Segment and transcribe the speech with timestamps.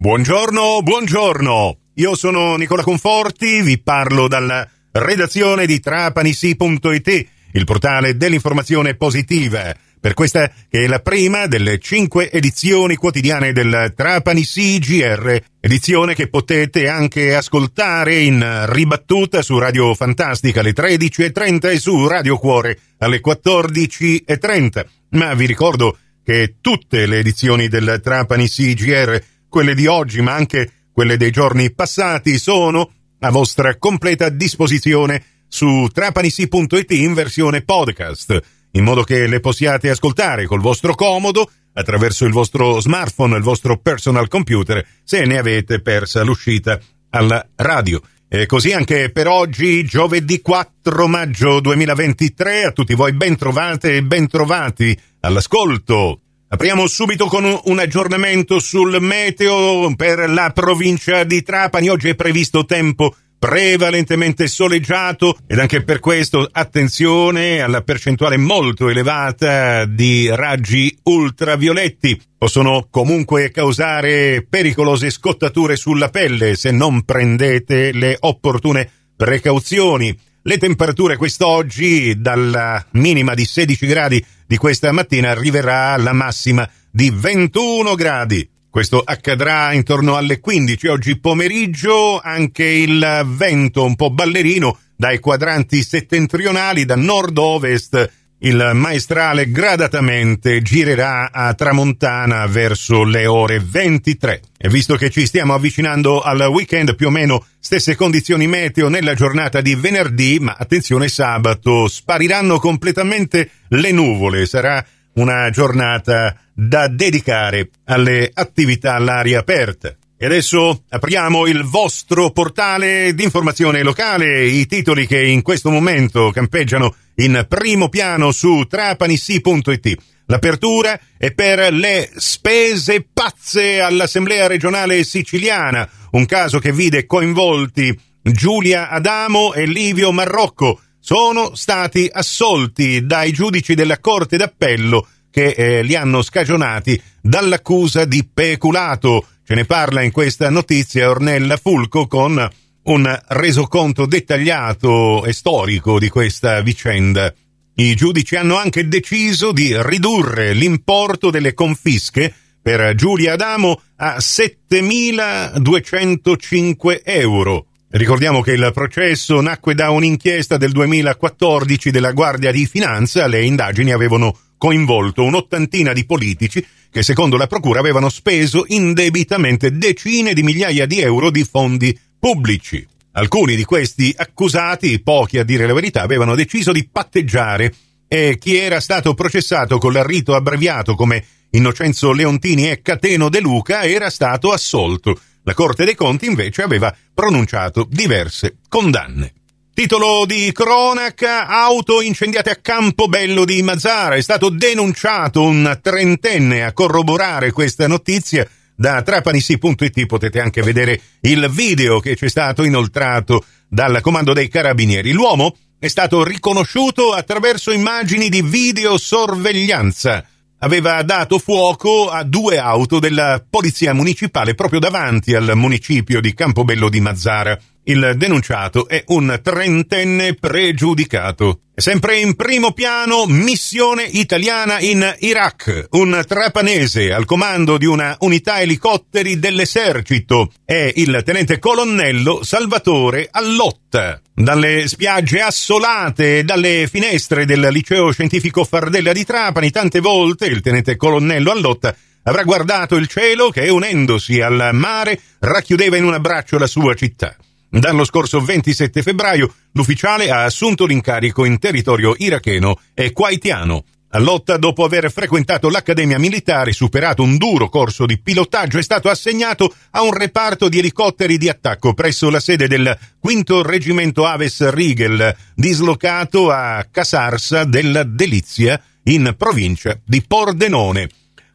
[0.00, 1.78] Buongiorno, buongiorno.
[1.94, 9.74] Io sono Nicola Conforti, vi parlo dalla redazione di Trapanisi.it, il portale dell'informazione positiva.
[9.98, 16.28] Per questa che è la prima delle cinque edizioni quotidiane del Trapani CGR, edizione che
[16.28, 23.20] potete anche ascoltare in ribattuta su Radio Fantastica alle 13.30 e su Radio Cuore alle
[23.20, 24.86] 14.30.
[25.10, 30.70] Ma vi ricordo che tutte le edizioni del Trapani CGR quelle di oggi, ma anche
[30.92, 38.40] quelle dei giorni passati, sono a vostra completa disposizione su trapanisi.it in versione podcast,
[38.72, 43.78] in modo che le possiate ascoltare col vostro comodo attraverso il vostro smartphone, il vostro
[43.78, 46.78] personal computer, se ne avete persa l'uscita
[47.10, 48.00] alla radio.
[48.28, 54.02] E così anche per oggi, giovedì 4 maggio 2023, a tutti voi ben trovate e
[54.02, 56.20] ben trovati all'ascolto
[56.50, 61.90] Apriamo subito con un aggiornamento sul meteo per la provincia di Trapani.
[61.90, 69.84] Oggi è previsto tempo prevalentemente soleggiato ed anche per questo attenzione alla percentuale molto elevata
[69.84, 72.18] di raggi ultravioletti.
[72.38, 80.18] Possono comunque causare pericolose scottature sulla pelle se non prendete le opportune precauzioni.
[80.40, 87.12] Le temperature quest'oggi, dalla minima di 16 gradi di questa mattina, arriverà alla massima di
[87.14, 88.48] 21 gradi.
[88.70, 95.82] Questo accadrà intorno alle 15 oggi pomeriggio, anche il vento un po' ballerino dai quadranti
[95.82, 104.40] settentrionali da nord-ovest il maestrale gradatamente girerà a tramontana verso le ore 23.
[104.56, 109.14] E visto che ci stiamo avvicinando al weekend, più o meno stesse condizioni meteo nella
[109.14, 114.46] giornata di venerdì, ma attenzione sabato, spariranno completamente le nuvole.
[114.46, 119.96] Sarà una giornata da dedicare alle attività all'aria aperta.
[120.20, 126.32] E adesso apriamo il vostro portale di informazione locale, i titoli che in questo momento
[126.32, 129.94] campeggiano in primo piano su trapanissi.it.
[130.26, 138.88] L'apertura è per le spese pazze all'Assemblea regionale siciliana, un caso che vide coinvolti Giulia
[138.88, 140.80] Adamo e Livio Marrocco.
[140.98, 148.28] Sono stati assolti dai giudici della Corte d'Appello che eh, li hanno scagionati dall'accusa di
[148.32, 152.46] peculato Ce ne parla in questa notizia Ornella Fulco con
[152.82, 157.32] un resoconto dettagliato e storico di questa vicenda.
[157.76, 167.00] I giudici hanno anche deciso di ridurre l'importo delle confische per Giulia Adamo a 7.205
[167.04, 167.68] euro.
[167.88, 173.92] Ricordiamo che il processo nacque da un'inchiesta del 2014 della Guardia di Finanza, le indagini
[173.92, 180.84] avevano coinvolto un'ottantina di politici che secondo la Procura avevano speso indebitamente decine di migliaia
[180.86, 182.86] di euro di fondi pubblici.
[183.12, 187.72] Alcuni di questi accusati, pochi a dire la verità, avevano deciso di patteggiare
[188.06, 193.84] e chi era stato processato con l'arrito abbreviato come Innocenzo Leontini e Cateno De Luca
[193.84, 195.18] era stato assolto.
[195.44, 199.32] La Corte dei Conti invece aveva pronunciato diverse condanne.
[199.78, 204.16] Titolo di cronaca, auto incendiate a Campobello di Mazzara.
[204.16, 208.44] È stato denunciato un trentenne a corroborare questa notizia.
[208.74, 214.48] Da trapanisi.it potete anche vedere il video che ci è stato inoltrato dal comando dei
[214.48, 215.12] carabinieri.
[215.12, 220.24] L'uomo è stato riconosciuto attraverso immagini di videosorveglianza.
[220.58, 226.88] Aveva dato fuoco a due auto della polizia municipale proprio davanti al municipio di Campobello
[226.88, 227.56] di Mazzara.
[227.88, 231.60] Il denunciato è un trentenne pregiudicato.
[231.74, 235.86] Sempre in primo piano, missione italiana in Iraq.
[235.92, 244.20] Un trapanese al comando di una unità elicotteri dell'esercito è il tenente colonnello Salvatore Allotta.
[244.34, 250.60] Dalle spiagge assolate e dalle finestre del liceo scientifico Fardella di Trapani, tante volte il
[250.60, 256.58] tenente colonnello Allotta avrà guardato il cielo che, unendosi al mare, racchiudeva in un abbraccio
[256.58, 257.34] la sua città.
[257.70, 263.84] Dallo scorso 27 febbraio l'ufficiale ha assunto l'incarico in territorio iracheno e quaitiano.
[264.12, 269.10] A lotta, dopo aver frequentato l'Accademia Militare, superato un duro corso di pilotaggio, è stato
[269.10, 274.70] assegnato a un reparto di elicotteri di attacco presso la sede del quinto reggimento Aves
[274.70, 281.08] Riegel, dislocato a Casarsa della Delizia, in provincia di Pordenone.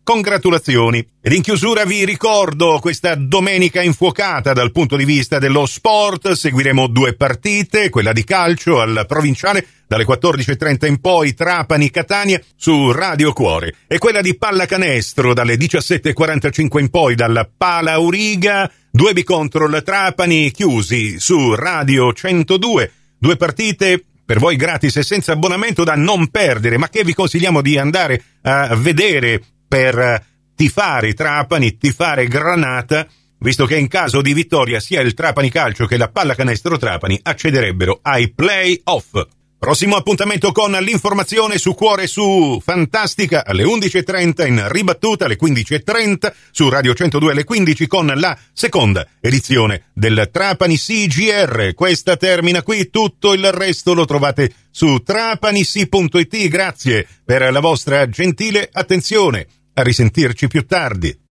[0.03, 1.05] Congratulazioni.
[1.21, 6.87] Ed in chiusura vi ricordo questa domenica infuocata dal punto di vista dello sport, seguiremo
[6.87, 13.75] due partite, quella di calcio al provinciale dalle 14.30 in poi Trapani-Catania su Radio Cuore.
[13.87, 21.19] E quella di pallacanestro dalle 17.45 in poi dalla Pala Uriga, due bicontrol Trapani chiusi
[21.19, 26.89] su Radio 102, due partite per voi gratis e senza abbonamento da non perdere, ma
[26.89, 29.41] che vi consigliamo di andare a vedere
[29.73, 30.23] per
[30.55, 33.07] tifare Trapani, tifare Granata,
[33.39, 37.97] visto che in caso di vittoria sia il Trapani Calcio che la pallacanestro Trapani accederebbero
[38.03, 39.25] ai play-off.
[39.57, 46.69] Prossimo appuntamento con l'informazione su Cuore su Fantastica alle 11.30 in ribattuta alle 15.30 su
[46.69, 51.73] Radio 102 alle 15 con la seconda edizione del Trapani CGR.
[51.73, 56.47] Questa termina qui, tutto il resto lo trovate su trapanisi.it.
[56.47, 59.47] Grazie per la vostra gentile attenzione.
[59.75, 61.22] A risentirci più tardi.